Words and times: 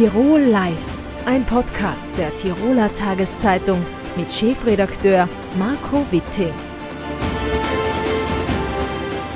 Tirol 0.00 0.40
Live, 0.40 0.96
ein 1.26 1.44
Podcast 1.44 2.08
der 2.16 2.34
Tiroler 2.34 2.88
Tageszeitung 2.94 3.84
mit 4.16 4.32
Chefredakteur 4.32 5.28
Marco 5.58 6.06
Witting. 6.10 6.54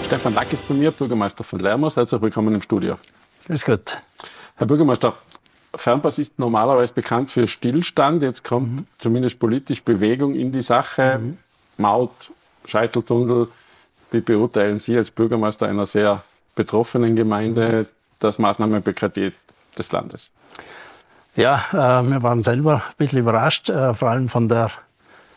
Stefan 0.07 0.33
Lack 0.33 0.51
ist 0.55 0.67
bei 0.67 0.73
mir, 0.73 0.91
Bürgermeister 0.91 1.45
von 1.45 1.59
Lermos. 1.59 1.97
Herzlich 1.97 2.23
willkommen 2.23 2.55
im 2.55 2.63
Studio. 2.63 2.97
Grüß 3.45 3.63
Gott. 3.63 3.99
Herr 4.57 4.67
Bürgermeister, 4.67 5.13
Fernpass 5.75 6.19
ist 6.19 6.39
normalerweise 6.39 6.95
bekannt 6.95 7.31
für 7.31 7.47
Stillstand. 7.47 8.23
Jetzt 8.23 8.43
kommt 8.43 8.73
mhm. 8.73 8.87
zumindest 8.97 9.39
politisch 9.39 9.83
Bewegung 9.83 10.35
in 10.35 10.51
die 10.51 10.63
Sache. 10.63 11.19
Mhm. 11.21 11.39
Maut, 11.77 12.31
Scheiteltunnel. 12.65 13.49
Wie 14.13 14.21
beurteilen 14.21 14.81
Sie 14.81 14.97
als 14.97 15.11
Bürgermeister 15.11 15.69
einer 15.69 15.85
sehr 15.85 16.25
betroffenen 16.55 17.17
Gemeinde 17.17 17.85
das 18.19 18.39
Maßnahmenpaket 18.39 19.35
des 19.79 19.93
Landes? 19.93 20.31
Ja, 21.37 21.65
äh, 21.73 22.03
wir 22.09 22.23
waren 22.23 22.43
selber 22.43 22.77
ein 22.77 22.95
bisschen 22.97 23.19
überrascht, 23.19 23.69
äh, 23.69 23.93
vor 23.95 24.11
allem 24.11 24.29
von, 24.29 24.49
der, 24.49 24.71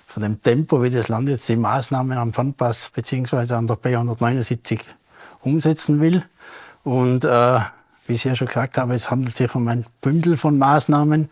von 0.05 0.21
dem 0.21 0.41
Tempo, 0.41 0.83
wie 0.83 0.91
das 0.91 1.07
Land 1.07 1.27
jetzt 1.27 1.49
die 1.49 1.55
Maßnahmen 1.55 2.17
am 2.17 2.33
Fernpass 2.33 2.91
bzw. 2.91 3.53
an 3.53 3.67
der 3.67 3.77
B179 3.77 4.81
umsetzen 5.41 5.99
will. 5.99 6.23
Und 6.83 7.25
äh, 7.25 7.59
wie 8.05 8.13
ich 8.13 8.23
ja 8.23 8.35
schon 8.35 8.47
gesagt 8.47 8.77
habe, 8.77 8.93
es 8.93 9.09
handelt 9.09 9.35
sich 9.35 9.53
um 9.55 9.67
ein 9.67 9.85
Bündel 10.01 10.37
von 10.37 10.57
Maßnahmen, 10.57 11.29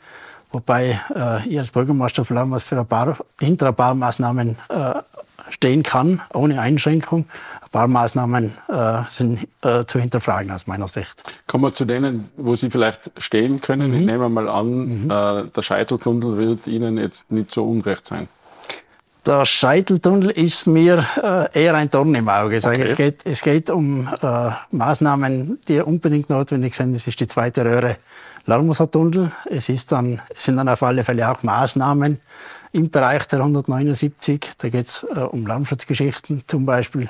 wobei 0.51 0.99
äh, 1.15 1.47
ich 1.47 1.57
als 1.59 1.69
Bürgermeister 1.69 2.25
von 2.25 2.35
Lammers 2.35 2.63
für 2.63 2.79
ein 2.79 2.87
paar, 2.87 3.17
hinter 3.39 3.67
ein 3.67 3.75
paar 3.75 3.93
Maßnahmen 3.93 4.57
äh, 4.69 4.93
stehen 5.49 5.83
kann, 5.83 6.21
ohne 6.33 6.59
Einschränkung. 6.59 7.25
Ein 7.61 7.69
paar 7.71 7.87
Maßnahmen 7.87 8.53
äh, 8.67 9.01
sind 9.09 9.47
äh, 9.61 9.85
zu 9.85 9.99
hinterfragen 9.99 10.51
aus 10.51 10.67
meiner 10.67 10.87
Sicht. 10.87 11.23
Kommen 11.47 11.63
wir 11.63 11.73
zu 11.73 11.85
denen, 11.85 12.29
wo 12.37 12.55
Sie 12.55 12.69
vielleicht 12.69 13.11
stehen 13.17 13.61
können. 13.61 13.91
Mhm. 13.91 13.99
Ich 13.99 14.05
nehme 14.05 14.29
mal 14.29 14.49
an, 14.49 15.03
mhm. 15.03 15.11
äh, 15.11 15.45
der 15.55 15.61
Scheiteltunnel 15.61 16.37
wird 16.37 16.67
Ihnen 16.67 16.97
jetzt 16.97 17.31
nicht 17.31 17.51
so 17.51 17.65
unrecht 17.65 18.07
sein. 18.07 18.27
Der 19.25 19.43
Scheiteltunnel 19.43 20.29
ist 20.29 20.67
mir 20.67 21.03
äh, 21.21 21.63
eher 21.63 21.73
ein 21.73 21.89
Dorn 21.89 22.13
im 22.13 22.29
Auge. 22.29 22.57
Okay. 22.57 22.81
Es, 22.83 22.95
geht, 22.95 23.25
es 23.25 23.41
geht 23.41 23.71
um 23.71 24.07
äh, 24.21 24.51
Maßnahmen, 24.69 25.59
die 25.67 25.81
unbedingt 25.81 26.29
notwendig 26.29 26.75
sind. 26.75 26.93
Es 26.93 27.07
ist 27.07 27.19
die 27.19 27.27
zweite 27.27 27.65
Röhre 27.65 27.97
Larmoser 28.45 28.89
Tunnel. 28.91 29.31
Es, 29.45 29.69
ist 29.69 29.91
dann, 29.91 30.21
es 30.29 30.45
sind 30.45 30.57
dann 30.57 30.69
auf 30.69 30.83
alle 30.83 31.03
Fälle 31.03 31.27
auch 31.31 31.41
Maßnahmen 31.41 32.19
im 32.75 32.89
Bereich 32.89 33.25
der 33.27 33.39
179. 33.39 34.51
Da 34.57 34.69
geht 34.69 34.87
es 34.87 35.05
äh, 35.15 35.19
um 35.19 35.47
Lärmschutzgeschichten. 35.47 36.43
Zum 36.45 36.65
Beispiel 36.65 37.09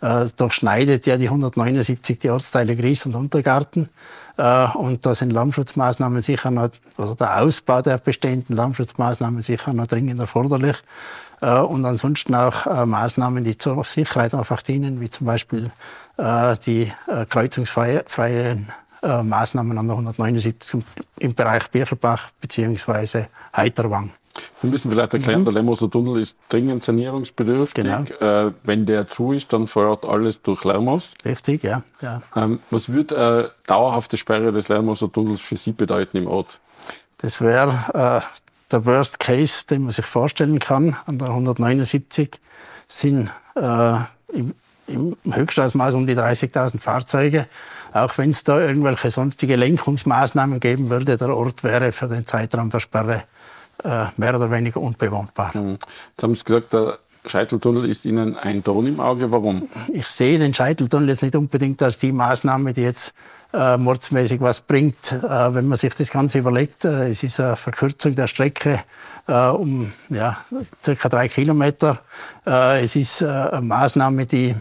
äh, 0.00 0.26
durchschneidet 0.36 1.06
ja 1.06 1.18
die 1.18 1.26
179 1.26 2.18
die 2.18 2.30
Ortsteile 2.30 2.74
Gries 2.74 3.04
und 3.04 3.14
Untergarten. 3.14 3.90
Äh, 4.38 4.68
und 4.68 5.04
da 5.04 5.14
sind 5.14 5.30
Lärmschutzmaßnahmen 5.32 6.22
sicher 6.22 6.50
noch, 6.50 6.70
also 6.96 7.14
der 7.14 7.42
Ausbau 7.42 7.82
der 7.82 7.98
bestehenden 7.98 8.56
Lärmschutzmaßnahmen 8.56 9.42
sicher 9.42 9.74
noch 9.74 9.86
dringend 9.86 10.18
erforderlich. 10.18 10.82
Äh, 11.42 11.58
und 11.58 11.84
ansonsten 11.84 12.34
auch 12.34 12.66
äh, 12.66 12.86
Maßnahmen, 12.86 13.44
die 13.44 13.58
zur 13.58 13.84
Sicherheit 13.84 14.32
einfach 14.34 14.62
dienen, 14.62 15.00
wie 15.00 15.10
zum 15.10 15.26
Beispiel 15.26 15.70
äh, 16.16 16.56
die 16.64 16.90
kreuzungsfreien 17.28 18.68
Maßnahmen 19.04 19.76
an 19.76 19.88
der 19.88 19.96
179 19.96 20.80
im 21.18 21.34
Bereich 21.34 21.68
Birchelbach 21.70 22.30
bzw. 22.40 23.24
Heiterwang. 23.54 24.12
Wir 24.60 24.70
müssen 24.70 24.90
vielleicht 24.90 25.12
erklären, 25.12 25.40
mhm. 25.40 25.44
der 25.44 25.54
Lemmoser 25.54 25.90
Tunnel 25.90 26.20
ist 26.20 26.36
dringend 26.48 26.82
sanierungsbedürftig. 26.82 27.84
Genau. 27.84 28.02
Äh, 28.20 28.52
wenn 28.62 28.86
der 28.86 29.08
zu 29.08 29.32
ist, 29.32 29.52
dann 29.52 29.66
feuert 29.66 30.06
alles 30.06 30.40
durch 30.40 30.64
Lermos. 30.64 31.14
Richtig, 31.24 31.62
ja. 31.62 31.82
ja. 32.00 32.22
Ähm, 32.34 32.60
was 32.70 32.88
würde 32.88 33.52
äh, 33.54 33.66
dauerhafte 33.68 34.16
Sperre 34.16 34.52
des 34.52 34.68
Lermoser 34.68 35.10
Tunnels 35.10 35.40
für 35.40 35.56
Sie 35.56 35.72
bedeuten 35.72 36.16
im 36.16 36.26
Ort? 36.26 36.58
Das 37.18 37.40
wäre 37.40 38.22
äh, 38.22 38.42
der 38.72 38.86
Worst 38.86 39.20
Case, 39.20 39.66
den 39.66 39.82
man 39.82 39.92
sich 39.92 40.06
vorstellen 40.06 40.58
kann, 40.58 40.96
an 41.06 41.18
der 41.18 41.28
179 41.28 42.40
sind 42.88 43.30
äh, 43.54 43.94
im, 44.32 44.54
im 44.86 45.16
Höchstausmaß 45.30 45.94
um 45.94 46.06
die 46.06 46.16
30.000 46.16 46.80
Fahrzeuge. 46.80 47.46
Auch 47.92 48.16
wenn 48.16 48.30
es 48.30 48.44
da 48.44 48.58
irgendwelche 48.58 49.10
sonstige 49.10 49.56
Lenkungsmaßnahmen 49.56 50.60
geben 50.60 50.88
würde, 50.88 51.18
der 51.18 51.36
Ort 51.36 51.62
wäre 51.62 51.92
für 51.92 52.08
den 52.08 52.24
Zeitraum 52.24 52.70
der 52.70 52.80
Sperre 52.80 53.24
äh, 53.84 54.06
mehr 54.16 54.34
oder 54.34 54.50
weniger 54.50 54.80
unbewohnbar. 54.80 55.56
Mhm. 55.56 55.78
Jetzt 56.10 56.22
haben 56.22 56.34
Sie 56.34 56.44
gesagt, 56.44 56.72
der 56.72 56.98
Scheiteltunnel 57.26 57.88
ist 57.88 58.04
Ihnen 58.04 58.36
ein 58.36 58.64
Ton 58.64 58.86
im 58.86 59.00
Auge. 59.00 59.30
Warum? 59.30 59.68
Ich 59.92 60.06
sehe 60.06 60.38
den 60.38 60.54
Scheiteltunnel 60.54 61.10
jetzt 61.10 61.22
nicht 61.22 61.36
unbedingt 61.36 61.80
als 61.82 61.98
die 61.98 62.12
Maßnahme, 62.12 62.72
die 62.72 62.82
jetzt 62.82 63.14
äh, 63.52 63.76
mordsmäßig 63.76 64.40
was 64.40 64.60
bringt. 64.60 65.12
Äh, 65.12 65.54
wenn 65.54 65.68
man 65.68 65.78
sich 65.78 65.94
das 65.94 66.10
Ganze 66.10 66.38
überlegt, 66.38 66.84
äh, 66.84 67.10
es 67.10 67.22
ist 67.22 67.38
eine 67.38 67.56
Verkürzung 67.56 68.14
der 68.14 68.26
Strecke 68.26 68.82
äh, 69.28 69.48
um 69.48 69.92
ja, 70.08 70.38
circa 70.84 71.08
drei 71.08 71.28
Kilometer. 71.28 72.00
Äh, 72.46 72.82
es 72.82 72.96
ist 72.96 73.22
äh, 73.22 73.26
eine 73.26 73.62
Maßnahme, 73.62 74.26
die 74.26 74.54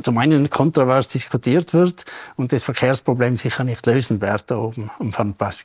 zum 0.00 0.18
einen 0.18 0.48
kontrovers 0.48 1.08
diskutiert 1.08 1.74
wird 1.74 2.04
und 2.36 2.52
das 2.52 2.62
Verkehrsproblem 2.62 3.36
sicher 3.36 3.64
nicht 3.64 3.84
lösen 3.84 4.20
wird 4.20 4.48
da 4.48 4.58
oben 4.58 4.92
am 5.00 5.12
Fernpass. 5.12 5.64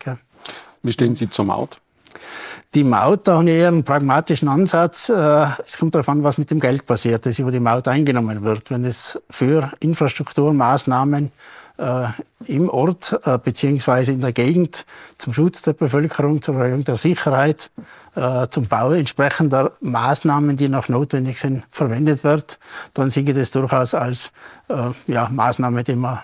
Wie 0.81 0.91
stehen 0.91 1.15
Sie 1.15 1.29
zur 1.29 1.45
Maut? 1.45 1.79
Die 2.75 2.83
Maut, 2.83 3.27
da 3.27 3.39
habe 3.39 3.49
ich 3.49 3.55
eher 3.55 3.69
einen 3.69 3.83
pragmatischen 3.83 4.47
Ansatz. 4.47 5.09
Äh, 5.09 5.47
es 5.65 5.79
kommt 5.79 5.95
darauf 5.95 6.07
an, 6.07 6.23
was 6.23 6.37
mit 6.37 6.51
dem 6.51 6.59
Geld 6.59 6.85
passiert, 6.85 7.25
das 7.25 7.39
über 7.39 7.51
die 7.51 7.59
Maut 7.59 7.87
eingenommen 7.87 8.43
wird. 8.43 8.69
Wenn 8.69 8.85
es 8.85 9.19
für 9.31 9.71
Infrastrukturmaßnahmen 9.79 11.31
äh, 11.79 12.05
im 12.45 12.69
Ort 12.69 13.19
äh, 13.23 13.39
beziehungsweise 13.39 14.11
in 14.11 14.21
der 14.21 14.33
Gegend 14.33 14.85
zum 15.17 15.33
Schutz 15.33 15.63
der 15.63 15.73
Bevölkerung, 15.73 16.43
zur 16.43 16.57
Erhöhung 16.57 16.83
der 16.83 16.97
Sicherheit, 16.97 17.71
zum 18.49 18.65
Bau 18.65 18.91
entsprechender 18.91 19.71
Maßnahmen, 19.79 20.57
die 20.57 20.67
noch 20.67 20.89
notwendig 20.89 21.39
sind, 21.39 21.63
verwendet 21.71 22.23
wird, 22.25 22.59
dann 22.93 23.09
sehe 23.11 23.23
ich 23.23 23.33
das 23.33 23.51
durchaus 23.51 23.93
als 23.93 24.33
ja, 25.07 25.29
Maßnahme, 25.29 25.83
die 25.83 25.95
man 25.95 26.19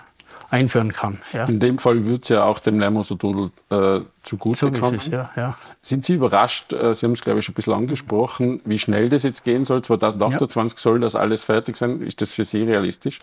einführen 0.56 0.92
kann. 0.92 1.20
Ja. 1.32 1.46
In 1.46 1.60
dem 1.60 1.78
Fall 1.78 2.04
wird 2.04 2.24
es 2.24 2.30
ja 2.30 2.44
auch 2.44 2.58
dem 2.58 2.78
Tunnel 3.18 3.50
äh, 3.70 4.00
zugutekommen. 4.22 5.00
So 5.00 5.10
ja, 5.10 5.30
ja. 5.36 5.56
Sind 5.82 6.04
Sie 6.04 6.14
überrascht, 6.14 6.72
äh, 6.72 6.94
Sie 6.94 7.06
haben 7.06 7.12
es 7.12 7.20
glaube 7.20 7.38
ich 7.38 7.44
schon 7.44 7.52
ein 7.52 7.56
bisschen 7.56 7.74
angesprochen, 7.74 8.60
wie 8.64 8.78
schnell 8.78 9.08
das 9.08 9.22
jetzt 9.22 9.44
gehen 9.44 9.64
soll? 9.64 9.82
2028 9.82 10.78
ja. 10.78 10.82
soll 10.82 11.00
das 11.00 11.14
alles 11.14 11.44
fertig 11.44 11.76
sein. 11.76 12.00
Ist 12.02 12.20
das 12.20 12.32
für 12.32 12.44
Sie 12.44 12.62
realistisch? 12.62 13.18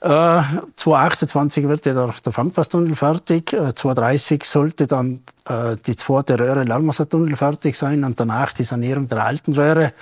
Äh, 0.00 0.42
2028 0.74 1.68
wird 1.68 1.86
ja 1.86 1.94
der, 1.94 2.12
der 2.24 2.32
Pfandpasstunnel 2.32 2.96
fertig. 2.96 3.52
Äh, 3.52 3.72
2030 3.72 4.42
sollte 4.44 4.88
dann 4.88 5.22
äh, 5.48 5.76
die 5.86 5.94
zweite 5.94 6.40
Röhre 6.40 6.64
Tunnel 7.08 7.36
fertig 7.36 7.76
sein 7.76 8.02
und 8.02 8.18
danach 8.18 8.52
die 8.52 8.64
Sanierung 8.64 9.08
der 9.08 9.24
alten 9.24 9.52
Röhre 9.52 9.92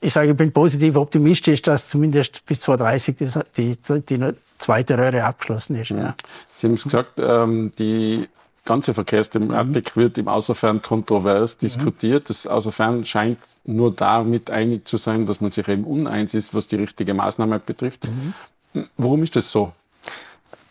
ich, 0.00 0.12
sage, 0.12 0.30
ich 0.30 0.36
bin 0.36 0.52
positiv 0.52 0.96
optimistisch, 0.96 1.62
dass 1.62 1.88
zumindest 1.88 2.44
bis 2.46 2.60
2030 2.60 3.16
die, 3.56 3.76
die, 3.76 4.00
die 4.02 4.32
zweite 4.58 4.96
Röhre 4.96 5.24
abgeschlossen 5.24 5.80
ist. 5.80 5.90
Ja. 5.90 6.14
Sie 6.54 6.66
haben 6.66 6.74
es 6.74 6.84
gesagt, 6.84 7.18
ähm, 7.18 7.72
die 7.78 8.28
ganze 8.64 8.94
Verkehrsthematik 8.94 9.96
mhm. 9.96 10.00
wird 10.00 10.18
im 10.18 10.28
Außerfern 10.28 10.80
kontrovers 10.80 11.54
mhm. 11.54 11.58
diskutiert. 11.60 12.30
Das 12.30 12.46
Außerfern 12.46 13.04
scheint 13.04 13.38
nur 13.64 13.92
damit 13.92 14.50
einig 14.50 14.86
zu 14.86 14.96
sein, 14.96 15.26
dass 15.26 15.40
man 15.40 15.50
sich 15.50 15.66
eben 15.68 15.84
uneins 15.84 16.34
ist, 16.34 16.54
was 16.54 16.66
die 16.66 16.76
richtige 16.76 17.14
Maßnahme 17.14 17.58
betrifft. 17.58 18.06
Mhm. 18.06 18.88
Warum 18.96 19.22
ist 19.22 19.36
das 19.36 19.50
so? 19.50 19.72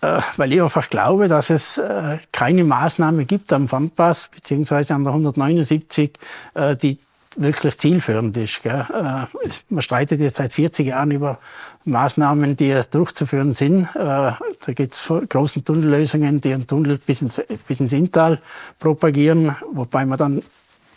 Äh, 0.01 0.21
weil 0.37 0.51
ich 0.51 0.61
einfach 0.61 0.89
glaube, 0.89 1.27
dass 1.27 1.49
es 1.49 1.77
äh, 1.77 2.17
keine 2.31 2.63
Maßnahme 2.63 3.25
gibt 3.25 3.53
am 3.53 3.69
Pfandpass 3.69 4.29
beziehungsweise 4.33 4.95
an 4.95 5.03
der 5.03 5.13
179, 5.13 6.11
äh, 6.55 6.75
die 6.75 6.99
wirklich 7.35 7.77
zielführend 7.77 8.35
ist. 8.37 8.61
Gell? 8.63 8.85
Äh, 8.93 9.49
man 9.69 9.81
streitet 9.81 10.19
jetzt 10.19 10.37
seit 10.37 10.53
40 10.53 10.87
Jahren 10.87 11.11
über 11.11 11.39
Maßnahmen, 11.85 12.55
die 12.55 12.79
durchzuführen 12.91 13.53
sind. 13.53 13.87
Äh, 13.95 13.97
da 13.99 14.37
gibt 14.67 14.93
es 14.93 15.11
große 15.29 15.63
Tunnellösungen, 15.63 16.39
die 16.39 16.53
einen 16.53 16.67
Tunnel 16.67 16.97
bis 16.97 17.21
ins, 17.21 17.41
bis 17.67 17.79
ins 17.79 17.93
Inntal 17.93 18.39
propagieren, 18.79 19.55
wobei 19.71 20.05
man 20.05 20.17
dann 20.17 20.43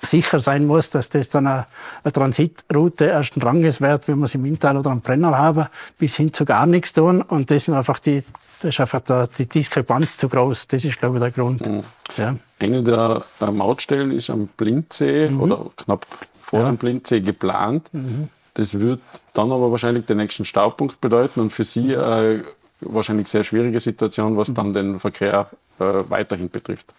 sicher 0.03 0.41
sein 0.41 0.67
muss, 0.67 0.91
dass 0.91 1.09
das 1.09 1.29
dann 1.29 1.47
eine, 1.47 1.67
eine 2.05 2.13
Transitroute 2.13 3.07
ersten 3.07 3.43
Ranges 3.43 3.81
wird, 3.81 4.09
wie 4.09 4.15
wir 4.15 4.25
es 4.25 4.35
im 4.35 4.45
Inntal 4.45 4.77
oder 4.77 4.91
am 4.91 5.01
Brenner 5.01 5.37
haben, 5.37 5.67
bis 5.99 6.17
hin 6.17 6.33
zu 6.33 6.45
gar 6.45 6.67
nichts 6.67 6.93
tun. 6.93 7.23
Und 7.23 7.51
das, 7.51 7.65
sind 7.65 7.75
einfach 7.75 7.99
die, 7.99 8.23
das 8.61 8.75
ist 8.75 8.81
einfach 8.81 9.01
der, 9.01 9.27
die 9.27 9.47
Diskrepanz 9.47 10.17
zu 10.19 10.29
groß. 10.29 10.69
Das 10.69 10.85
ist, 10.85 10.99
glaube 10.99 11.17
ich, 11.17 11.23
der 11.23 11.31
Grund. 11.33 11.67
Mhm. 11.67 11.83
Ja. 12.17 12.37
Eine 12.59 12.83
der 12.83 13.25
Mautstellen 13.53 14.11
ist 14.11 14.31
am 14.31 14.49
Blindsee 14.49 15.29
mhm. 15.29 15.41
oder 15.41 15.67
knapp 15.77 16.07
vor 16.47 16.61
ja. 16.61 16.67
dem 16.67 16.77
Blindsee 16.77 17.21
geplant. 17.21 17.89
Mhm. 17.93 18.29
Das 18.55 18.79
wird 18.79 19.01
dann 19.35 19.53
aber 19.53 19.71
wahrscheinlich 19.71 20.07
den 20.07 20.17
nächsten 20.17 20.45
Staupunkt 20.45 21.01
bedeuten 21.01 21.41
und 21.41 21.53
für 21.53 21.65
Sie 21.65 21.93
äh, 21.93 22.43
wahrscheinlich 22.81 23.29
sehr 23.29 23.45
schwierige 23.45 23.81
Situation, 23.81 24.37
was 24.37 24.53
dann 24.55 24.73
den 24.73 24.99
Verkehr 24.99 25.51
äh, 25.79 25.85
weiterhin 26.09 26.49
betrifft. 26.49 26.95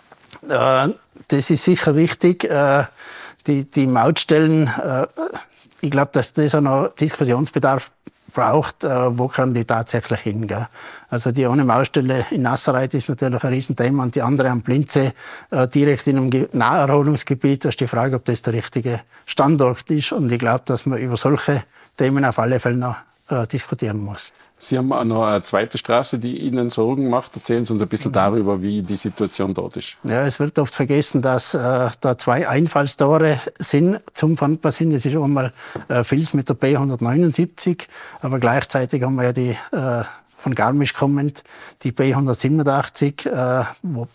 Äh, 0.48 0.90
das 1.30 1.50
ist 1.50 1.64
sicher 1.64 1.96
richtig. 1.96 2.44
Äh, 2.44 2.84
die, 3.48 3.64
die 3.64 3.88
Mautstellen, 3.88 4.68
äh, 4.68 5.08
ich 5.82 5.90
glaube, 5.90 6.10
dass 6.14 6.34
das 6.34 6.54
auch 6.54 6.62
noch 6.62 6.90
Diskussionsbedarf 6.94 7.92
braucht, 8.38 8.84
äh, 8.84 9.18
wo 9.18 9.28
können 9.28 9.56
die 9.56 9.66
tatsächlich 9.66 10.20
hingehen. 10.20 10.68
Also 11.10 11.32
die 11.32 11.48
ohne 11.48 11.66
Maustelle 11.66 12.24
in 12.30 12.44
Nassereit 12.44 12.94
ist 12.94 13.10
natürlich 13.10 13.44
ein 13.44 13.50
Riesenthema 13.50 14.04
und 14.04 14.14
die 14.14 14.22
andere 14.22 14.52
am 14.52 14.62
Blindsee 14.62 15.14
äh, 15.50 15.68
direkt 15.68 16.06
in 16.06 16.18
einem 16.18 16.48
Naherholungsgebiet. 16.52 17.66
Da 17.66 17.70
ist 17.70 17.80
die 17.80 17.88
Frage, 17.88 18.18
ob 18.18 18.26
das 18.26 18.44
der 18.44 18.54
richtige 18.54 19.02
Standort 19.26 19.90
ist 19.90 20.12
und 20.12 20.32
ich 20.32 20.38
glaube, 20.38 20.62
dass 20.66 20.86
man 20.86 21.00
über 21.00 21.18
solche 21.18 21.64
Themen 21.98 22.24
auf 22.26 22.38
alle 22.38 22.60
Fälle 22.60 22.78
noch 22.78 22.98
äh, 23.30 23.48
diskutieren 23.48 23.98
muss. 23.98 24.32
Sie 24.60 24.78
haben 24.78 24.92
auch 24.92 25.04
noch 25.04 25.24
eine 25.24 25.44
zweite 25.44 25.78
Straße, 25.78 26.18
die 26.18 26.40
Ihnen 26.40 26.70
Sorgen 26.70 27.10
macht. 27.10 27.36
Erzählen 27.36 27.66
Sie 27.66 27.74
uns 27.74 27.82
ein 27.82 27.88
bisschen 27.88 28.12
darüber, 28.12 28.62
wie 28.62 28.82
die 28.82 28.98
Situation 28.98 29.54
dort 29.54 29.78
ist. 29.78 29.98
Ja, 30.04 30.26
es 30.26 30.40
wird 30.40 30.58
oft 30.58 30.74
vergessen, 30.74 31.22
dass 31.22 31.54
äh, 31.54 31.90
da 32.02 32.18
zwei 32.18 32.48
Einfallstore 32.48 33.40
sind 33.60 34.00
zum 34.14 34.36
Pfandpass 34.36 34.78
hin. 34.78 34.92
Das 34.92 35.06
ist 35.06 35.14
schon 35.14 35.32
mal 35.32 35.54
äh, 35.90 36.04
Fils 36.04 36.34
mit 36.34 36.50
der 36.50 36.56
B179, 36.56 37.84
aber 38.22 38.40
gleichzeitig 38.40 39.04
haben 39.04 39.16
wir 39.16 39.26
ja 39.26 39.34
die 39.34 39.56
äh, 39.72 40.04
von 40.38 40.56
Garmisch 40.56 40.94
kommend, 40.94 41.44
die 41.84 41.92
B187, 41.92 43.30
äh, 43.30 43.66
wo 43.84 44.08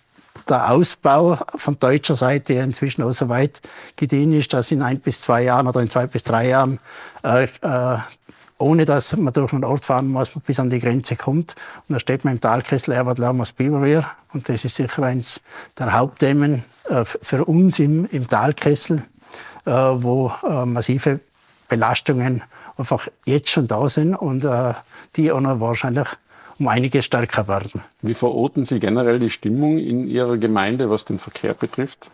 der 0.49 0.71
Ausbau 0.71 1.39
von 1.55 1.79
deutscher 1.79 2.17
Seite 2.17 2.55
inzwischen 2.55 3.03
auch 3.03 3.12
so 3.12 3.29
weit 3.29 3.61
gediehen 3.97 4.33
ist, 4.33 4.53
dass 4.53 4.71
in 4.73 4.83
ein 4.83 4.99
bis 5.00 5.21
zwei 5.21 5.43
Jahren 5.43 5.69
oder 5.69 5.81
in 5.81 5.91
zwei 5.91 6.06
bis 6.06 6.25
drei 6.25 6.49
Jahren 6.49 6.81
äh, 7.23 7.44
äh, 7.44 7.99
ohne 8.62 8.85
dass 8.85 9.17
man 9.17 9.32
durch 9.32 9.53
einen 9.53 9.64
Ort 9.64 9.85
fahren 9.85 10.09
muss, 10.09 10.31
bis 10.47 10.59
an 10.59 10.70
die 10.70 10.81
Grenze 10.81 11.17
kommt. 11.17 11.55
Und 11.88 11.94
da 11.94 12.00
steht 12.00 12.25
man 12.25 12.35
im 12.35 12.41
Talkessel 12.41 12.94
Erwart 12.94 13.19
Lamas 13.19 13.53
Biberwehr. 13.53 14.06
Und 14.32 14.49
das 14.49 14.64
ist 14.64 14.76
sicher 14.76 15.03
eines 15.03 15.41
der 15.79 15.93
Hauptthemen 15.93 16.64
äh, 16.88 17.05
für 17.05 17.44
uns 17.44 17.79
im, 17.79 18.06
im 18.06 18.29
Talkessel, 18.29 19.03
äh, 19.64 19.70
wo 19.70 20.32
äh, 20.49 20.64
massive 20.64 21.20
Belastungen 21.69 22.43
einfach 22.76 23.09
jetzt 23.25 23.50
schon 23.50 23.67
da 23.67 23.88
sind 23.88 24.14
und 24.14 24.47
die 25.17 25.32
auch 25.32 25.41
noch 25.41 25.61
wahrscheinlich 25.61 26.06
um 26.58 26.69
einiges 26.69 27.06
stärker 27.06 27.49
werden. 27.49 27.82
Wie 28.03 28.12
verorten 28.12 28.67
Sie 28.67 28.79
generell 28.79 29.19
die 29.19 29.31
Stimmung 29.31 29.79
in 29.79 30.06
Ihrer 30.06 30.37
Gemeinde, 30.37 30.91
was 30.91 31.06
den 31.06 31.19
Verkehr 31.19 31.55
betrifft? 31.55 32.11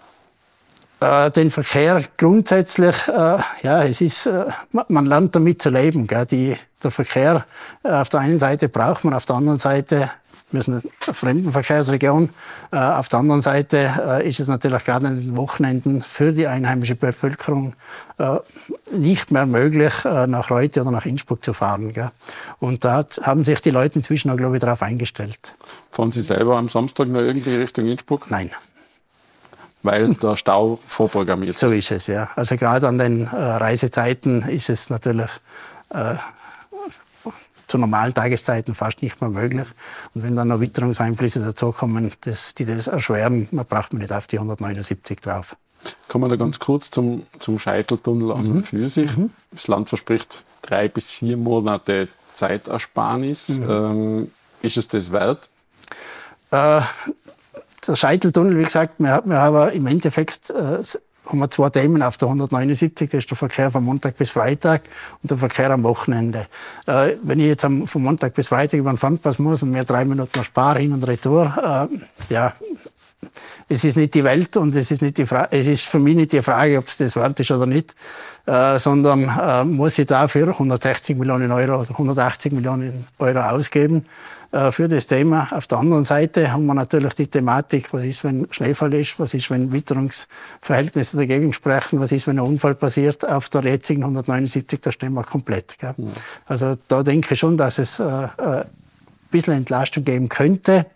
Äh, 1.00 1.30
den 1.30 1.50
Verkehr 1.50 2.02
grundsätzlich, 2.16 2.96
äh, 3.06 3.38
ja, 3.62 3.84
es 3.84 4.00
ist, 4.00 4.26
äh, 4.26 4.46
man 4.88 5.06
lernt 5.06 5.34
damit 5.34 5.62
zu 5.62 5.70
leben. 5.70 6.08
Gell? 6.08 6.26
Die, 6.26 6.56
der 6.82 6.90
Verkehr 6.90 7.44
äh, 7.84 7.90
auf 7.90 8.08
der 8.08 8.20
einen 8.20 8.38
Seite 8.38 8.68
braucht 8.68 9.04
man, 9.04 9.14
auf 9.14 9.26
der 9.26 9.36
anderen 9.36 9.58
Seite 9.58 10.10
wir 10.50 10.62
sind 10.62 10.82
eine 10.82 11.14
Fremdenverkehrsregion. 11.14 12.30
Äh, 12.72 12.78
auf 12.78 13.10
der 13.10 13.18
anderen 13.18 13.42
Seite 13.42 13.92
äh, 14.00 14.26
ist 14.26 14.40
es 14.40 14.48
natürlich 14.48 14.82
gerade 14.82 15.06
an 15.06 15.20
den 15.20 15.36
Wochenenden 15.36 16.00
für 16.00 16.32
die 16.32 16.46
einheimische 16.46 16.94
Bevölkerung 16.94 17.74
nicht 18.90 19.30
mehr 19.30 19.46
möglich, 19.46 19.92
nach 20.02 20.50
Reute 20.50 20.80
oder 20.80 20.90
nach 20.90 21.06
Innsbruck 21.06 21.44
zu 21.44 21.52
fahren. 21.52 21.92
Gell? 21.92 22.10
Und 22.58 22.84
da 22.84 23.06
haben 23.22 23.44
sich 23.44 23.60
die 23.60 23.70
Leute 23.70 24.00
inzwischen 24.00 24.28
auch, 24.32 24.36
glaube 24.36 24.56
ich, 24.56 24.60
darauf 24.60 24.82
eingestellt. 24.82 25.54
Fahren 25.92 26.10
Sie 26.10 26.22
selber 26.22 26.56
am 26.56 26.68
Samstag 26.68 27.06
noch 27.06 27.20
irgendwie 27.20 27.54
Richtung 27.54 27.86
Innsbruck? 27.86 28.28
Nein 28.28 28.50
weil 29.82 30.14
der 30.14 30.36
Stau 30.36 30.78
vorprogrammiert 30.86 31.50
ist. 31.50 31.60
So 31.60 31.68
ist 31.68 31.90
es, 31.90 32.06
ja. 32.06 32.30
Also 32.36 32.56
gerade 32.56 32.88
an 32.88 32.98
den 32.98 33.26
äh, 33.26 33.36
Reisezeiten 33.36 34.42
ist 34.42 34.70
es 34.70 34.90
natürlich 34.90 35.30
äh, 35.90 36.16
zu 37.68 37.78
normalen 37.78 38.14
Tageszeiten 38.14 38.74
fast 38.74 39.02
nicht 39.02 39.20
mehr 39.20 39.30
möglich. 39.30 39.68
Und 40.14 40.22
wenn 40.22 40.34
dann 40.34 40.48
noch 40.48 40.60
Witterungseinflüsse 40.60 41.40
dazukommen, 41.40 42.10
das, 42.22 42.54
die 42.54 42.64
das 42.64 42.86
erschweren, 42.86 43.48
man 43.50 43.66
braucht 43.66 43.92
man 43.92 44.02
nicht 44.02 44.12
auf 44.12 44.26
die 44.26 44.38
179 44.38 45.20
drauf. 45.20 45.54
Kommen 46.08 46.24
wir 46.24 46.28
da 46.28 46.36
ganz 46.36 46.58
kurz 46.58 46.90
zum, 46.90 47.26
zum 47.38 47.58
Scheiteltunnel 47.58 48.32
an 48.32 48.48
mhm. 48.48 48.64
für 48.64 48.88
sich. 48.88 49.16
Mhm. 49.16 49.30
Das 49.52 49.68
Land 49.68 49.88
verspricht 49.88 50.44
drei 50.62 50.88
bis 50.88 51.12
vier 51.12 51.36
Monate 51.36 52.08
Zeitersparnis. 52.34 53.48
Mhm. 53.48 53.70
Ähm, 53.70 54.30
ist 54.62 54.76
es 54.76 54.88
das 54.88 55.12
wert? 55.12 55.48
Äh, 56.50 56.80
der 57.86 57.96
Scheiteltunnel, 57.96 58.58
wie 58.58 58.64
gesagt, 58.64 58.94
wir, 58.98 59.10
haben 59.10 59.70
im 59.70 59.86
Endeffekt 59.86 60.50
äh, 60.50 60.82
haben 61.28 61.38
wir 61.38 61.50
zwei 61.50 61.70
Themen 61.70 62.02
auf 62.02 62.16
der 62.16 62.28
179, 62.28 63.10
das 63.10 63.18
ist 63.18 63.30
der 63.30 63.36
Verkehr 63.36 63.70
von 63.70 63.84
Montag 63.84 64.16
bis 64.16 64.30
Freitag 64.30 64.82
und 65.22 65.30
der 65.30 65.38
Verkehr 65.38 65.70
am 65.70 65.82
Wochenende. 65.82 66.46
Äh, 66.86 67.16
wenn 67.22 67.40
ich 67.40 67.46
jetzt 67.46 67.64
am, 67.64 67.86
von 67.86 68.02
Montag 68.02 68.34
bis 68.34 68.48
Freitag 68.48 68.78
über 68.78 68.90
den 68.90 68.98
Pfandpass 68.98 69.38
muss 69.38 69.62
und 69.62 69.70
mir 69.70 69.84
drei 69.84 70.04
Minuten 70.04 70.42
spare 70.44 70.78
hin 70.78 70.92
und 70.92 71.06
retour, 71.06 71.88
äh, 71.90 72.32
ja, 72.32 72.54
es 73.68 73.84
ist 73.84 73.96
nicht 73.96 74.14
die 74.14 74.24
Welt 74.24 74.56
und 74.56 74.74
es 74.76 74.90
ist, 74.90 75.02
nicht 75.02 75.18
die 75.18 75.26
es 75.50 75.66
ist 75.66 75.84
für 75.84 75.98
mich 75.98 76.16
nicht 76.16 76.32
die 76.32 76.40
Frage, 76.40 76.78
ob 76.78 76.88
es 76.88 76.96
das 76.96 77.16
wert 77.16 77.38
ist 77.40 77.50
oder 77.50 77.66
nicht, 77.66 77.94
äh, 78.46 78.78
sondern 78.78 79.30
äh, 79.38 79.64
muss 79.64 79.98
ich 79.98 80.06
dafür 80.06 80.48
160 80.48 81.18
Millionen 81.18 81.52
Euro 81.52 81.80
oder 81.80 81.90
180 81.90 82.52
Millionen 82.52 83.06
Euro 83.18 83.40
ausgeben 83.40 84.06
für 84.50 84.88
das 84.88 85.06
Thema. 85.06 85.48
Auf 85.50 85.66
der 85.66 85.78
anderen 85.78 86.04
Seite 86.04 86.50
haben 86.50 86.64
wir 86.64 86.72
natürlich 86.72 87.14
die 87.14 87.26
Thematik, 87.26 87.92
was 87.92 88.04
ist, 88.04 88.24
wenn 88.24 88.46
Schneefall 88.50 88.94
ist, 88.94 89.20
was 89.20 89.34
ist, 89.34 89.50
wenn 89.50 89.72
Witterungsverhältnisse 89.72 91.18
dagegen 91.18 91.52
sprechen, 91.52 92.00
was 92.00 92.12
ist, 92.12 92.26
wenn 92.26 92.38
ein 92.38 92.46
Unfall 92.46 92.74
passiert. 92.74 93.28
Auf 93.28 93.50
der 93.50 93.62
jetzigen 93.64 94.04
179, 94.04 94.80
da 94.80 94.90
stehen 94.90 95.12
wir 95.12 95.24
komplett. 95.24 95.78
Gell? 95.78 95.94
Mhm. 95.96 96.12
Also 96.46 96.76
da 96.88 97.02
denke 97.02 97.34
ich 97.34 97.40
schon, 97.40 97.58
dass 97.58 97.78
es 97.78 97.98
äh, 97.98 98.04
äh, 98.04 98.28
ein 98.38 98.66
bisschen 99.30 99.54
Entlastung 99.54 100.04
geben 100.04 100.30
könnte. 100.30 100.86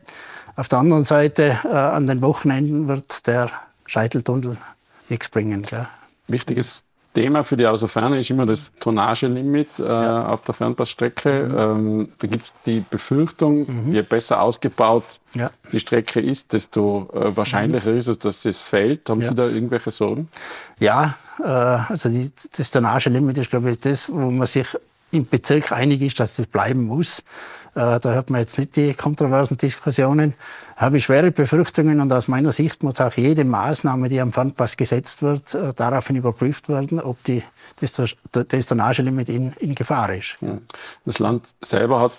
Auf 0.56 0.68
der 0.68 0.78
anderen 0.78 1.04
Seite, 1.04 1.58
äh, 1.64 1.68
an 1.68 2.06
den 2.06 2.22
Wochenenden 2.22 2.88
wird 2.88 3.26
der 3.26 3.50
Scheiteltunnel 3.84 4.56
nichts 5.10 5.28
bringen. 5.28 5.62
Gell? 5.62 5.86
Wichtiges 6.26 6.84
Thema 7.14 7.44
für 7.44 7.56
die 7.56 7.66
Außerferne 7.66 8.18
ist 8.20 8.30
immer 8.30 8.46
das 8.46 8.72
Tonnagelimit 8.80 9.78
äh, 9.78 9.82
ja. 9.84 10.28
auf 10.28 10.42
der 10.42 10.54
Fernpassstrecke. 10.54 11.48
Mhm. 11.48 11.58
Ähm, 11.58 12.12
da 12.18 12.26
gibt 12.26 12.44
es 12.44 12.52
die 12.64 12.84
Befürchtung, 12.88 13.66
mhm. 13.66 13.92
je 13.92 14.02
besser 14.02 14.40
ausgebaut 14.40 15.04
ja. 15.34 15.50
die 15.70 15.80
Strecke 15.80 16.20
ist, 16.20 16.52
desto 16.52 17.08
äh, 17.12 17.36
wahrscheinlicher 17.36 17.90
mhm. 17.90 17.98
ist 17.98 18.08
es, 18.08 18.18
dass 18.18 18.44
es 18.44 18.60
fällt. 18.60 19.08
Haben 19.08 19.20
ja. 19.20 19.28
Sie 19.28 19.34
da 19.34 19.46
irgendwelche 19.46 19.90
Sorgen? 19.90 20.28
Ja, 20.78 21.16
äh, 21.40 21.44
also 21.44 22.08
die, 22.08 22.30
das 22.56 22.70
Tonnagelimit 22.70 23.38
ist, 23.38 23.50
glaube 23.50 23.70
ich, 23.70 23.80
das, 23.80 24.10
wo 24.10 24.30
man 24.30 24.46
sich 24.46 24.66
im 25.10 25.28
Bezirk 25.28 25.72
einig 25.72 26.00
ist, 26.00 26.18
dass 26.18 26.36
das 26.36 26.46
bleiben 26.46 26.84
muss. 26.84 27.22
Äh, 27.74 28.00
da 28.00 28.12
hört 28.12 28.28
man 28.30 28.40
jetzt 28.40 28.58
nicht 28.58 28.76
die 28.76 28.92
kontroversen 28.94 29.56
Diskussionen. 29.56 30.34
Habe 30.76 30.98
ich 30.98 31.04
schwere 31.04 31.30
Befürchtungen 31.30 32.00
und 32.00 32.12
aus 32.12 32.28
meiner 32.28 32.52
Sicht 32.52 32.82
muss 32.82 33.00
auch 33.00 33.14
jede 33.14 33.44
Maßnahme, 33.44 34.08
die 34.08 34.20
am 34.20 34.32
Pfandpass 34.32 34.76
gesetzt 34.76 35.22
wird, 35.22 35.54
äh, 35.54 35.72
daraufhin 35.74 36.16
überprüft 36.16 36.68
werden, 36.68 37.00
ob 37.00 37.22
die, 37.24 37.42
das, 37.80 38.14
das 38.32 38.66
Tonnagelimit 38.66 39.28
in, 39.28 39.52
in 39.54 39.74
Gefahr 39.74 40.12
ist. 40.14 40.36
Das 41.06 41.18
Land 41.18 41.46
selber 41.62 42.00
hat 42.00 42.12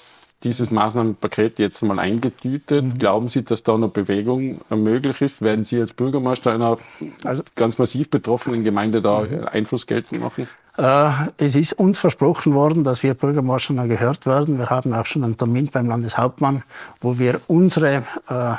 dieses 0.44 0.72
Maßnahmenpaket 0.72 1.60
jetzt 1.60 1.82
mal 1.84 2.00
eingetütet. 2.00 2.84
Mhm. 2.84 3.00
Glauben 3.00 3.30
Sie, 3.30 3.44
dass 3.44 3.64
da 3.64 3.78
noch 3.78 3.92
Bewegung 3.92 4.60
möglich 4.70 5.22
ist? 5.22 5.42
Werden 5.42 5.66
Sie 5.66 5.80
als 5.80 5.94
Bürgermeister 5.94 6.52
einer 6.52 6.78
also, 7.24 7.44
ganz 7.56 7.78
massiv 7.78 8.10
betroffenen 8.10 8.64
Gemeinde 8.64 9.02
da 9.02 9.22
mhm. 9.22 9.48
Einfluss 9.52 9.86
geltend 9.86 10.22
machen? 10.22 10.48
Äh, 10.78 11.10
es 11.38 11.56
ist 11.56 11.74
uns 11.74 12.00
versprochen 12.00 12.54
worden, 12.56 12.84
dass 12.84 13.04
wir 13.04 13.14
Bürgermeister 13.14 13.74
noch 13.74 13.88
gehört 13.88 14.26
werden. 14.26 14.58
Wir 14.58 14.70
haben 14.70 14.94
auch 14.94 15.06
schon 15.06 15.24
einen 15.24 15.38
Termin 15.38 15.68
beim 15.68 15.88
Landeshauptmann, 15.88 16.64
wo 17.00 17.20
wir 17.20 17.42
unsere 17.48 18.04
äh, 18.28 18.54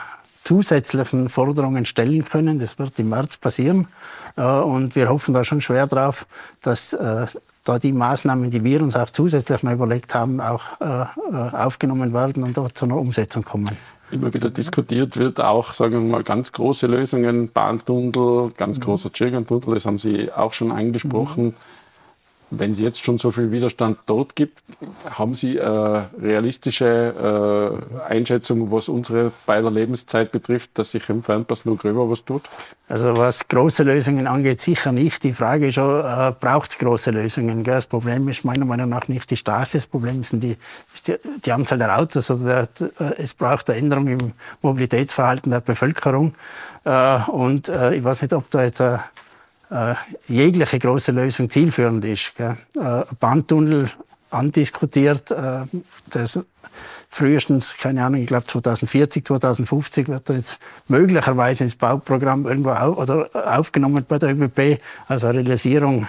zusätzlichen 0.44 1.28
Forderungen 1.28 1.86
stellen 1.86 2.24
können. 2.24 2.60
Das 2.60 2.78
wird 2.78 2.98
im 3.00 3.08
März 3.08 3.36
passieren. 3.36 3.88
Äh, 4.36 4.42
und 4.42 4.94
wir 4.94 5.08
hoffen 5.08 5.34
da 5.34 5.42
schon 5.42 5.60
schwer 5.60 5.86
drauf, 5.86 6.26
dass 6.62 6.96
da 7.64 7.78
die 7.78 7.92
Maßnahmen, 7.92 8.50
die 8.50 8.62
wir 8.62 8.82
uns 8.82 8.94
auch 8.94 9.08
zusätzlich 9.08 9.62
mal 9.62 9.74
überlegt 9.74 10.14
haben, 10.14 10.40
auch 10.40 10.62
aufgenommen 11.30 12.12
werden 12.12 12.42
und 12.42 12.56
dort 12.56 12.76
zu 12.76 12.84
einer 12.84 12.96
Umsetzung 12.96 13.42
kommen. 13.42 13.76
Immer 14.10 14.32
wieder 14.34 14.50
diskutiert 14.50 15.16
wird 15.16 15.40
auch, 15.40 15.72
sagen 15.72 15.94
wir 15.94 16.00
mal, 16.00 16.22
ganz 16.22 16.52
große 16.52 16.86
Lösungen, 16.86 17.50
Bahntunnel, 17.50 18.52
ganz 18.56 18.78
mhm. 18.78 18.82
großer 18.82 19.10
Tschirgentunnel, 19.10 19.74
das 19.74 19.86
haben 19.86 19.98
Sie 19.98 20.30
auch 20.30 20.52
schon 20.52 20.72
angesprochen. 20.72 21.54
Wenn 22.58 22.72
es 22.72 22.80
jetzt 22.80 23.04
schon 23.04 23.18
so 23.18 23.30
viel 23.30 23.50
Widerstand 23.50 23.98
dort 24.06 24.36
gibt, 24.36 24.62
haben 25.10 25.34
Sie 25.34 25.60
eine 25.60 26.08
äh, 26.20 26.22
realistische 26.22 27.80
äh, 28.08 28.12
Einschätzung, 28.12 28.70
was 28.70 28.88
unsere 28.88 29.32
beider 29.46 29.70
Lebenszeit 29.70 30.32
betrifft, 30.32 30.70
dass 30.74 30.92
sich 30.92 31.08
im 31.08 31.22
Fernpass 31.22 31.64
nur 31.64 31.76
gröber 31.76 32.08
was 32.08 32.24
tut? 32.24 32.42
Also 32.88 33.16
was 33.16 33.48
große 33.48 33.82
Lösungen 33.82 34.26
angeht, 34.26 34.60
sicher 34.60 34.92
nicht. 34.92 35.24
Die 35.24 35.32
Frage 35.32 35.68
ist 35.68 35.78
auch, 35.78 36.28
äh, 36.28 36.32
braucht 36.38 36.72
es 36.72 36.78
große 36.78 37.10
Lösungen? 37.10 37.64
Das 37.64 37.86
Problem 37.86 38.28
ist 38.28 38.44
meiner 38.44 38.64
Meinung 38.64 38.88
nach 38.88 39.08
nicht 39.08 39.30
die 39.30 39.36
Straße, 39.36 39.78
das 39.78 39.86
Problem 39.86 40.20
ist 40.20 40.32
die, 40.34 40.56
ist 40.94 41.08
die, 41.08 41.16
die 41.44 41.52
Anzahl 41.52 41.78
der 41.78 41.98
Autos. 41.98 42.30
Es 43.18 43.34
braucht 43.34 43.70
eine 43.70 43.78
Änderung 43.78 44.08
im 44.08 44.32
Mobilitätsverhalten 44.62 45.50
der 45.50 45.60
Bevölkerung. 45.60 46.34
Und 47.28 47.68
ich 47.68 48.04
weiß 48.04 48.22
nicht, 48.22 48.34
ob 48.34 48.50
da 48.50 48.62
jetzt 48.62 48.82
äh, 49.74 49.94
jegliche 50.28 50.78
große 50.78 51.12
Lösung 51.12 51.50
zielführend 51.50 52.04
ist. 52.04 52.32
Gell? 52.36 52.56
Äh, 52.78 53.04
Bahntunnel 53.18 53.90
andiskutiert, 54.30 55.30
äh, 55.30 55.62
das 56.10 56.38
frühestens, 57.08 57.76
keine 57.76 58.04
Ahnung, 58.04 58.20
ich 58.20 58.26
glaube 58.26 58.46
2040, 58.46 59.24
2050 59.26 60.08
wird 60.08 60.28
er 60.30 60.36
jetzt 60.36 60.58
möglicherweise 60.88 61.64
ins 61.64 61.76
Bauprogramm 61.76 62.46
irgendwo 62.46 62.70
au 62.70 62.94
oder 62.94 63.28
aufgenommen 63.32 64.04
bei 64.06 64.18
der 64.18 64.30
ÖBB. 64.30 64.80
Also 65.06 65.28
Realisierung 65.28 66.08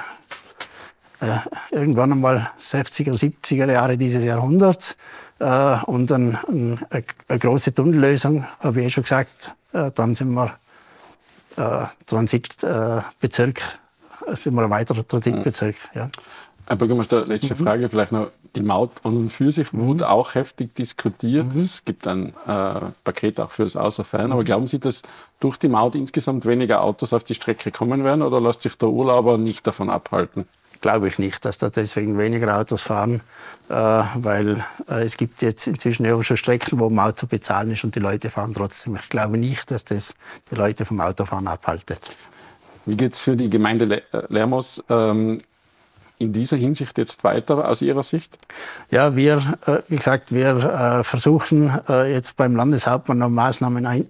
äh, 1.22 1.38
irgendwann 1.72 2.12
einmal 2.12 2.52
60er, 2.60 3.14
70er 3.14 3.72
Jahre 3.72 3.98
dieses 3.98 4.24
Jahrhunderts. 4.24 4.98
Äh, 5.40 5.78
und 5.86 6.12
ein, 6.12 6.38
ein, 6.48 6.80
eine 6.90 7.40
große 7.40 7.74
Tunnellösung, 7.74 8.46
habe 8.60 8.82
ich 8.82 8.88
eh 8.88 8.90
schon 8.90 9.04
gesagt. 9.04 9.54
Äh, 9.74 9.92
dann 9.94 10.16
sind 10.16 10.34
wir 10.34 10.56
äh, 11.58 11.86
Transitbezirk, 12.06 13.62
äh, 14.28 14.36
sind 14.36 14.56
wir 14.56 14.64
ein 14.64 14.70
weiterer 14.70 15.08
Transitbezirk. 15.08 15.76
Ja. 15.94 16.10
Herr 16.68 16.76
Bürgermeister, 16.76 17.26
letzte 17.26 17.54
mhm. 17.54 17.60
Frage 17.60 17.90
vielleicht 17.90 18.12
noch. 18.12 18.32
Die 18.56 18.62
Maut 18.62 18.92
an 19.04 19.18
und 19.18 19.34
für 19.34 19.52
sich 19.52 19.74
mhm. 19.74 19.86
wurde 19.86 20.10
auch 20.10 20.34
heftig 20.34 20.74
diskutiert. 20.76 21.54
Mhm. 21.54 21.60
Es 21.60 21.84
gibt 21.84 22.08
ein 22.08 22.30
äh, 22.48 22.80
Paket 23.04 23.42
auch 23.42 23.52
für 23.52 23.64
das 23.64 23.76
Außerfern. 23.76 24.32
Aber 24.32 24.46
glauben 24.46 24.68
Sie, 24.68 24.80
dass 24.80 25.02
durch 25.42 25.58
die 25.58 25.68
Maut 25.68 25.94
insgesamt 25.94 26.46
weniger 26.46 26.82
Autos 26.82 27.12
auf 27.12 27.26
die 27.26 27.36
Strecke 27.36 27.70
kommen 27.72 28.06
werden 28.06 28.22
oder 28.22 28.40
lässt 28.40 28.62
sich 28.62 28.78
der 28.78 28.88
Urlauber 28.88 29.38
nicht 29.38 29.68
davon 29.68 29.90
abhalten? 29.90 30.48
Glaube 30.86 31.08
ich 31.08 31.18
nicht, 31.18 31.44
dass 31.46 31.58
da 31.58 31.72
deswegen 31.72 32.20
weniger 32.20 32.56
Autos 32.56 32.84
fahren, 32.84 33.22
äh, 33.70 33.74
weil 33.74 34.64
äh, 34.88 35.02
es 35.04 35.18
gibt 35.18 35.42
jetzt 35.42 35.66
inzwischen 35.66 36.06
ja 36.06 36.24
schon 36.24 36.38
Strecken, 36.38 36.80
wo 36.80 36.92
Maut 36.92 37.18
zu 37.18 37.26
bezahlen 37.26 37.72
ist 37.72 37.84
und 37.84 37.96
die 37.96 38.00
Leute 38.00 38.30
fahren 38.30 38.54
trotzdem. 38.54 38.96
Ich 38.96 39.10
glaube 39.10 39.40
nicht, 39.40 39.72
dass 39.72 39.84
das 39.84 40.14
die 40.52 40.54
Leute 40.54 40.86
vom 40.86 41.02
Autofahren 41.02 41.48
abhaltet. 41.48 42.12
Wie 42.86 42.96
geht 42.96 43.14
es 43.14 43.20
für 43.20 43.36
die 43.36 43.50
Gemeinde 43.50 44.04
Lermos? 44.30 44.84
Ähm, 44.88 45.42
in 46.18 46.34
dieser 46.34 46.58
Hinsicht 46.58 46.98
jetzt 46.98 47.24
weiter 47.24 47.68
aus 47.70 47.82
Ihrer 47.82 48.04
Sicht? 48.04 48.38
Ja, 48.90 49.16
wir, 49.16 49.58
äh, 49.66 49.80
wie 49.88 49.98
gesagt, 49.98 50.32
wir 50.32 51.00
äh, 51.00 51.04
versuchen 51.04 51.72
äh, 51.90 52.12
jetzt 52.12 52.38
beim 52.38 52.56
Landeshauptmann 52.56 53.18
noch 53.18 53.30
Maßnahmen 53.30 53.86
ein, 53.86 54.06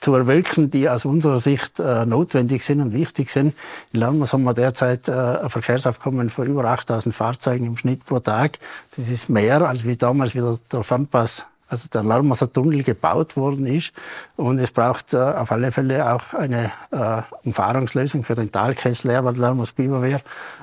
zu 0.00 0.14
erwirken, 0.14 0.70
die 0.70 0.88
aus 0.88 1.04
unserer 1.04 1.40
Sicht 1.40 1.78
notwendig 1.78 2.64
sind 2.64 2.80
und 2.80 2.92
wichtig 2.92 3.30
sind. 3.30 3.54
In 3.92 4.00
Lermos 4.00 4.32
haben 4.32 4.42
wir 4.44 4.54
derzeit 4.54 5.08
ein 5.08 5.48
Verkehrsaufkommen 5.48 6.30
von 6.30 6.46
über 6.46 6.64
8000 6.64 7.14
Fahrzeugen 7.14 7.66
im 7.66 7.76
Schnitt 7.76 8.04
pro 8.04 8.18
Tag. 8.18 8.58
Das 8.96 9.08
ist 9.08 9.28
mehr, 9.28 9.62
als 9.62 9.84
wie 9.84 9.96
damals 9.96 10.34
wieder 10.34 10.58
der 10.70 10.82
Fernpass 10.82 11.46
also 11.72 11.88
der 11.88 12.02
Larmaser 12.02 12.52
Tunnel 12.52 12.82
gebaut 12.82 13.36
worden 13.36 13.66
ist. 13.66 13.92
Und 14.36 14.58
es 14.58 14.70
braucht 14.70 15.14
äh, 15.14 15.16
auf 15.16 15.50
alle 15.50 15.72
Fälle 15.72 16.12
auch 16.12 16.34
eine 16.34 16.70
äh, 16.90 17.22
Umfahrungslösung 17.44 18.22
für 18.24 18.34
den 18.34 18.52
Talkessel 18.52 19.10
Erwald 19.10 19.38
Larmas 19.38 19.72
Biberwehr, 19.72 20.20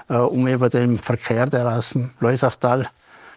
äh, 0.07 0.13
um 0.13 0.47
eben 0.47 0.69
den 0.69 0.99
Verkehr, 0.99 1.47
der 1.47 1.67
aus 1.67 1.89
dem 1.89 2.11
Leusachtal 2.19 2.87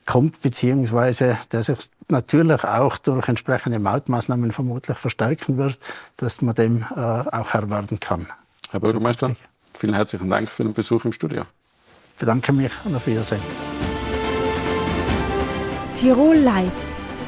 kommt, 0.04 0.42
beziehungsweise 0.42 1.38
der 1.50 1.64
sich 1.64 1.78
natürlich 2.08 2.62
auch 2.64 2.98
durch 2.98 3.28
entsprechende 3.28 3.78
Mautmaßnahmen 3.78 4.52
vermutlich 4.52 4.98
verstärken 4.98 5.56
wird, 5.56 5.78
dass 6.18 6.42
man 6.42 6.54
dem 6.54 6.84
äh, 6.94 7.00
auch 7.00 7.54
Herr 7.54 7.70
werden 7.70 7.98
kann. 8.00 8.26
Herr 8.70 8.80
Bürgermeister, 8.80 9.34
vielen 9.74 9.94
herzlichen 9.94 10.28
Dank 10.28 10.50
für 10.50 10.62
den 10.62 10.74
Besuch 10.74 11.04
im 11.06 11.12
Studio. 11.12 11.42
Ich 12.10 12.18
bedanke 12.18 12.52
mich 12.52 12.72
und 12.84 12.94
auf 12.94 13.06
Wiedersehen. 13.06 13.40
Tirol 15.94 16.36
Live 16.36 17.01